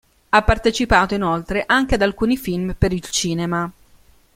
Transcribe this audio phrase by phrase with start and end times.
[0.29, 3.71] Ha partecipato inoltre anche ad alcuni film per il cinema.